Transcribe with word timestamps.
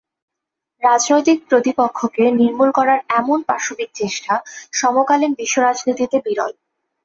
রাজনৈতিক 0.83 1.37
প্রতিপক্ষকে 1.49 2.23
নির্মূল 2.39 2.69
করার 2.71 2.99
এমন 3.19 3.39
পাশবিক 3.49 3.89
চেষ্টা 3.95 4.33
সমকালীন 4.73 5.31
বিশ্ব 5.39 5.57
রাজনীতিতে 5.61 6.17
বিরল। 6.25 6.51